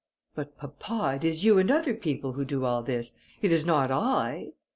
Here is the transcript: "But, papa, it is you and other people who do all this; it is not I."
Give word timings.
"But, 0.33 0.57
papa, 0.57 1.17
it 1.17 1.23
is 1.23 1.43
you 1.43 1.59
and 1.59 1.69
other 1.69 1.93
people 1.93 2.31
who 2.33 2.43
do 2.43 2.65
all 2.65 2.81
this; 2.81 3.19
it 3.43 3.51
is 3.51 3.67
not 3.67 3.91
I." 3.91 4.53